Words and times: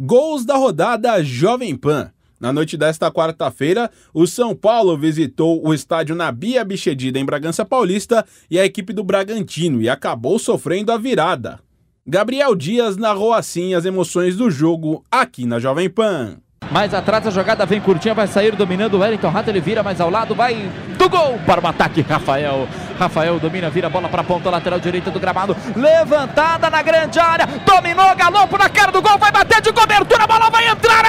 Gols 0.00 0.44
da 0.44 0.56
rodada 0.56 1.20
Jovem 1.24 1.74
Pan. 1.74 2.12
Na 2.38 2.52
noite 2.52 2.76
desta 2.76 3.10
quarta-feira, 3.10 3.90
o 4.14 4.28
São 4.28 4.54
Paulo 4.54 4.96
visitou 4.96 5.60
o 5.66 5.74
estádio 5.74 6.14
Nabia 6.14 6.64
Bichedida 6.64 7.18
em 7.18 7.24
Bragança 7.24 7.64
Paulista 7.64 8.24
e 8.48 8.60
a 8.60 8.64
equipe 8.64 8.92
do 8.92 9.02
Bragantino 9.02 9.82
e 9.82 9.88
acabou 9.88 10.38
sofrendo 10.38 10.92
a 10.92 10.96
virada. 10.96 11.58
Gabriel 12.06 12.54
Dias 12.54 12.96
narrou 12.96 13.32
assim 13.32 13.74
as 13.74 13.84
emoções 13.84 14.36
do 14.36 14.48
jogo 14.48 15.02
aqui 15.10 15.44
na 15.44 15.58
Jovem 15.58 15.90
Pan. 15.90 16.38
Mais 16.70 16.92
atrás 16.92 17.26
a 17.26 17.30
jogada 17.30 17.64
vem 17.64 17.80
curtinha, 17.80 18.14
vai 18.14 18.26
sair 18.26 18.54
dominando 18.54 18.94
o 18.94 18.98
Wellington 19.00 19.30
Rato, 19.30 19.48
ele 19.48 19.60
vira 19.60 19.82
mais 19.82 20.00
ao 20.00 20.10
lado, 20.10 20.34
vai 20.34 20.70
do 20.98 21.08
gol 21.08 21.38
para 21.46 21.64
o 21.64 21.66
ataque, 21.66 22.02
Rafael. 22.02 22.68
Rafael 22.98 23.38
domina, 23.38 23.70
vira 23.70 23.86
a 23.86 23.90
bola 23.90 24.08
para 24.08 24.22
a 24.22 24.24
ponta 24.24 24.50
lateral 24.50 24.80
direita 24.80 25.10
do 25.10 25.20
gramado, 25.20 25.56
levantada 25.76 26.68
na 26.68 26.82
grande 26.82 27.18
área, 27.20 27.46
dominou, 27.64 28.14
galopo 28.16 28.58
na 28.58 28.68
cara 28.68 28.90
do 28.90 29.00
gol, 29.00 29.16
vai 29.18 29.30
bater 29.30 29.60
de 29.62 29.72
cobertura, 29.72 30.24
a 30.24 30.26
bola 30.26 30.50
vai 30.50 30.68
entrar, 30.68 31.04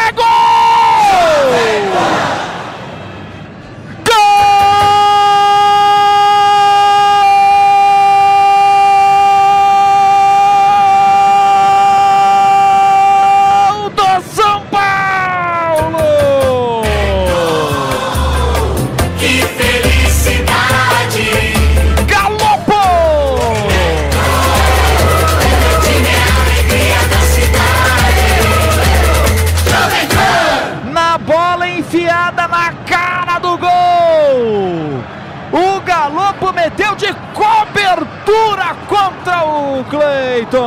de 36.99 37.15
cobertura 37.33 38.75
contra 38.87 39.45
o 39.45 39.83
Cleiton! 39.85 40.59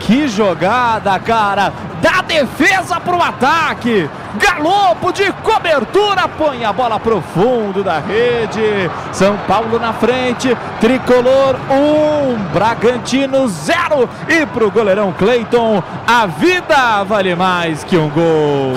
Que 0.00 0.26
jogada, 0.28 1.18
cara! 1.18 1.70
Da 2.00 2.22
defesa 2.22 2.98
pro 2.98 3.22
ataque! 3.22 4.08
Galopo 4.36 5.12
de 5.12 5.30
cobertura, 5.42 6.26
põe 6.26 6.64
a 6.64 6.72
bola 6.72 6.98
pro 6.98 7.20
fundo 7.20 7.84
da 7.84 7.98
rede. 7.98 8.90
São 9.12 9.36
Paulo 9.46 9.78
na 9.78 9.92
frente, 9.92 10.56
tricolor 10.80 11.56
1, 11.70 11.74
um, 11.74 12.36
Bragantino 12.52 13.46
0. 13.46 14.08
E 14.28 14.46
pro 14.46 14.70
goleirão 14.70 15.12
Cleiton, 15.12 15.82
a 16.06 16.26
vida 16.26 17.04
vale 17.04 17.34
mais 17.34 17.84
que 17.84 17.96
um 17.96 18.08
gol. 18.08 18.72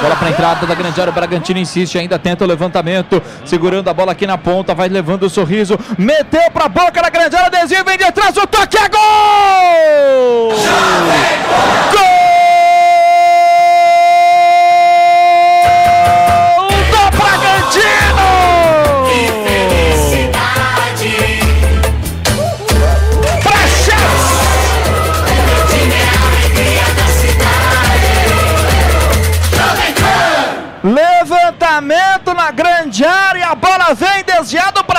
Bola 0.00 0.16
para 0.16 0.30
entrada 0.30 0.66
da 0.66 0.74
grande 0.74 1.00
área, 1.00 1.10
o 1.10 1.14
Bragantino 1.14 1.58
insiste, 1.58 1.98
ainda 1.98 2.18
tenta 2.18 2.44
o 2.44 2.46
levantamento, 2.46 3.22
segurando 3.44 3.88
a 3.88 3.94
bola 3.94 4.12
aqui 4.12 4.26
na 4.26 4.36
ponta, 4.36 4.74
vai 4.74 4.88
levando 4.88 5.24
o 5.24 5.30
sorriso, 5.30 5.78
meteu 5.96 6.50
para 6.50 6.64
a 6.64 6.68
boca 6.68 7.00
da 7.02 7.08
grande 7.08 7.36
área, 7.36 7.50
desvio, 7.50 7.84
vem 7.84 7.96
de 7.96 8.10
trás, 8.12 8.36
o 8.36 8.46
toque 8.46 8.76
é 8.78 8.88
gol! 8.88 10.50
Gol 10.50 11.35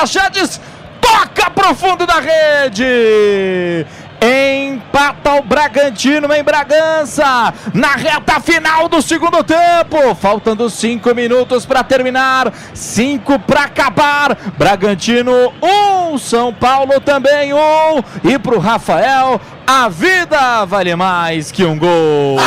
Chedes, 0.05 0.61
toca 1.01 1.49
pro 1.49 1.73
fundo 1.73 2.05
da 2.05 2.19
rede. 2.19 3.85
Empata 4.19 5.35
o 5.35 5.43
Bragantino 5.43 6.33
em 6.33 6.43
Bragança, 6.43 7.53
na 7.73 7.95
reta 7.95 8.39
final 8.39 8.89
do 8.89 8.99
segundo 8.99 9.43
tempo, 9.43 10.15
faltando 10.15 10.69
cinco 10.71 11.13
minutos 11.13 11.65
para 11.65 11.83
terminar, 11.83 12.51
cinco 12.73 13.37
para 13.37 13.63
acabar. 13.63 14.35
Bragantino 14.57 15.53
um, 15.61 16.17
São 16.17 16.51
Paulo 16.51 16.99
também 16.99 17.53
um, 17.53 18.03
e 18.23 18.39
pro 18.39 18.57
Rafael 18.57 19.39
a 19.67 19.87
vida 19.89 20.65
vale 20.65 20.95
mais 20.95 21.51
que 21.51 21.63
um 21.63 21.77
gol. 21.77 22.37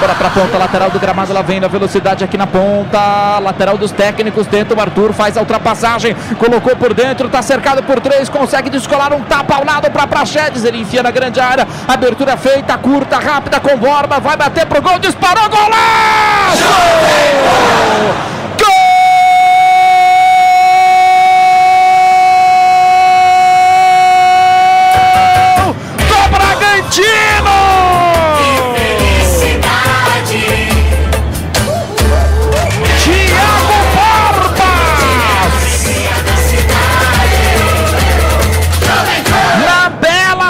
Bora 0.00 0.14
pra 0.14 0.28
ponta 0.30 0.58
lateral 0.58 0.90
do 0.90 0.98
gramado, 0.98 1.30
ela 1.30 1.42
vem 1.42 1.60
na 1.60 1.68
velocidade 1.68 2.24
aqui 2.24 2.36
na 2.36 2.46
ponta. 2.46 3.38
Lateral 3.38 3.78
dos 3.78 3.92
técnicos, 3.92 4.46
tenta 4.46 4.74
o 4.74 4.80
Arthur, 4.80 5.12
faz 5.12 5.36
a 5.36 5.40
ultrapassagem, 5.40 6.14
colocou 6.38 6.74
por 6.76 6.92
dentro, 6.92 7.28
tá 7.28 7.40
cercado 7.40 7.82
por 7.82 8.00
três, 8.00 8.28
consegue 8.28 8.68
descolar 8.68 9.12
um 9.12 9.22
tapa 9.22 9.54
ao 9.54 9.64
lado 9.64 9.90
pra 9.90 10.06
Praxedes. 10.06 10.64
Ele 10.64 10.80
enfia 10.80 11.02
na 11.02 11.10
grande 11.10 11.40
área, 11.40 11.66
abertura 11.86 12.36
feita, 12.36 12.76
curta, 12.76 13.18
rápida, 13.18 13.60
com 13.60 13.76
Borba, 13.78 14.18
vai 14.18 14.36
bater 14.36 14.66
pro 14.66 14.82
gol, 14.82 14.98
disparou, 14.98 15.48
golaço! 15.48 16.64
Gol 16.64 18.33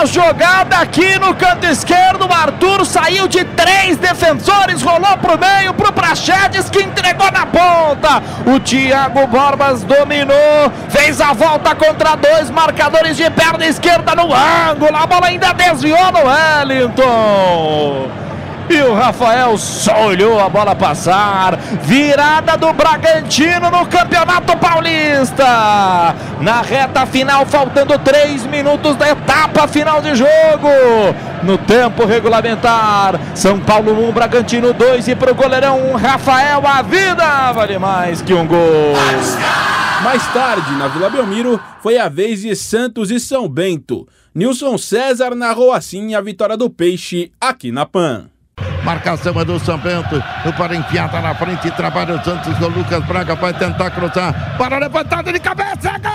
jogada 0.07 0.79
aqui 0.79 1.19
no 1.19 1.35
canto 1.35 1.67
esquerdo, 1.67 2.27
o 2.27 2.33
Arthur 2.33 2.85
saiu 2.85 3.29
de 3.29 3.45
três 3.45 3.97
defensores, 3.97 4.83
rolou 4.83 5.17
pro 5.19 5.39
meio, 5.39 5.75
pro 5.75 5.93
Praxedes 5.93 6.69
que 6.71 6.83
entregou 6.83 7.31
na 7.31 7.47
ponta. 7.47 8.23
O 8.47 8.61
Thiago 8.61 9.27
Borbas 9.27 9.83
dominou, 9.83 10.73
fez 10.89 11.21
a 11.21 11.33
volta 11.33 11.75
contra 11.75 12.17
dois 12.17 12.51
marcadores 12.51 13.17
de 13.17 13.29
perna 13.31 13.67
esquerda 13.67 14.15
no 14.15 14.33
ângulo. 14.33 14.97
A 14.97 15.07
bola 15.07 15.27
ainda 15.27 15.53
desviou 15.53 16.13
no 16.13 16.21
Wellington. 16.29 18.24
E 18.69 18.81
o 18.81 18.95
Rafael 18.95 19.59
só 19.59 20.07
olhou 20.07 20.41
a 20.41 20.49
bola 20.49 20.75
passar. 20.75 21.57
Virada 21.83 22.57
do 22.57 22.73
Bragantino 22.73 23.71
no 23.71 23.87
Campeonato 23.87 24.57
Paulista. 24.57 26.15
Na 26.41 26.63
reta 26.63 27.05
final, 27.05 27.45
faltando 27.45 27.99
três 27.99 28.47
minutos 28.47 28.97
da 28.97 29.11
etapa 29.11 29.69
final 29.69 30.01
de 30.01 30.15
jogo. 30.15 30.69
No 31.43 31.59
tempo 31.59 32.07
regulamentar, 32.07 33.21
São 33.35 33.61
Paulo 33.61 34.09
1, 34.09 34.13
Bragantino 34.13 34.73
2 34.73 35.09
e 35.09 35.15
pro 35.15 35.35
goleirão 35.35 35.93
Rafael, 35.93 36.67
a 36.67 36.81
vida 36.81 37.53
vale 37.53 37.79
mais 37.79 38.23
que 38.23 38.33
um 38.33 38.47
gol. 38.47 38.95
Mais 40.03 40.27
tarde, 40.33 40.73
na 40.73 40.89
Vila 40.89 41.11
Belmiro, 41.11 41.61
foi 41.83 41.99
a 41.99 42.09
vez 42.09 42.41
de 42.41 42.55
Santos 42.57 43.11
e 43.11 43.21
São 43.21 43.47
Bento. 43.47 44.09
Nilson 44.35 44.77
César 44.79 45.35
narrou 45.35 45.73
assim 45.73 46.15
a 46.15 46.21
vitória 46.21 46.57
do 46.57 46.69
Peixe 46.69 47.31
aqui 47.41 47.71
na 47.71 47.87
PAN. 47.87 48.34
Marcação 48.85 49.41
é 49.41 49.45
do. 49.45 49.55
O 50.45 50.53
para 50.53 50.77
enfiada 50.77 51.21
na 51.21 51.35
frente. 51.35 51.71
Trabalha 51.71 52.15
o 52.15 52.25
Santos 52.25 52.57
com 52.59 52.65
o 52.65 52.69
Lucas 52.69 53.03
Braga. 53.05 53.35
Vai 53.35 53.55
tentar 53.55 53.91
cruzar. 53.91 54.57
Para 54.59 54.79
levantada 54.79 55.33
de 55.33 55.41
cabeça. 55.41 55.91
É 55.91 55.99
Gol! 55.99 56.15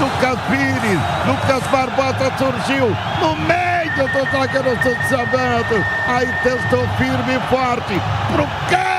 Lucas 0.00 0.38
Pires. 0.48 1.00
Lucas 1.26 1.62
Barbosa 1.70 2.32
surgiu 2.38 2.96
no 3.20 3.36
meio 3.36 4.08
do 4.08 4.30
zagueiro 4.30 4.74
Bento. 4.74 5.84
Aí 6.06 6.26
testou 6.42 6.86
firme 6.96 7.36
e 7.36 7.40
forte 7.48 8.00
pro 8.32 8.46
canto 8.68 8.98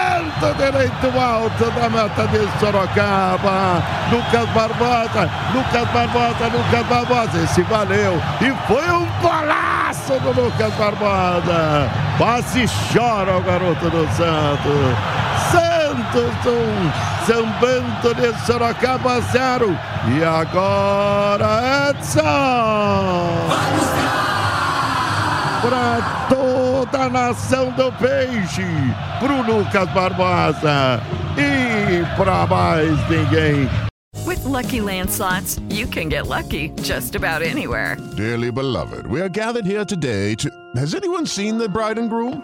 direito 0.58 1.20
alto 1.20 1.72
da 1.72 1.90
meta 1.90 2.28
de 2.28 2.60
Sorocaba. 2.60 3.84
Lucas 4.12 4.50
Barbosa, 4.50 5.30
Lucas 5.54 5.88
Barbosa, 5.90 6.48
Lucas 6.48 6.86
Barbosa. 6.88 7.44
Esse 7.44 7.62
valeu. 7.64 8.22
E 8.42 8.54
foi 8.68 8.90
um 8.92 9.06
golaço 9.22 10.14
do 10.20 10.42
Lucas 10.42 10.74
Barbosa. 10.76 11.90
Quase 12.18 12.66
chora 12.94 13.38
o 13.38 13.42
garoto 13.42 13.90
do 13.90 14.08
Santos. 14.16 15.19
Santos 15.52 16.32
1, 16.46 17.26
São 17.26 17.46
Bento 17.60 18.14
de 18.16 18.46
Sorocaba 18.46 19.20
0. 19.22 19.78
E 20.18 20.24
agora 20.24 21.90
Edson! 21.90 23.50
Para 25.62 26.28
toda 26.30 27.04
a 27.04 27.10
nação 27.10 27.72
do 27.72 27.92
peixe, 27.94 28.64
pro 29.20 29.42
Lucas 29.42 29.90
Barbosa 29.90 31.02
e 31.38 32.06
para 32.16 32.48
mais 32.48 33.10
ninguém. 33.10 33.70
With 34.26 34.46
Lucky 34.46 34.82
Land 34.82 35.10
slots, 35.10 35.60
you 35.70 35.88
can 35.88 36.10
get 36.10 36.28
lucky 36.28 36.72
just 36.82 37.16
about 37.16 37.42
anywhere. 37.42 37.98
Dearly 38.16 38.52
beloved, 38.52 39.08
we 39.08 39.22
are 39.22 39.30
gathered 39.30 39.66
here 39.66 39.86
today 39.86 40.36
to. 40.36 40.50
Has 40.76 40.94
anyone 40.94 41.26
seen 41.26 41.58
the 41.58 41.68
bride 41.68 41.98
and 41.98 42.10
groom? 42.10 42.44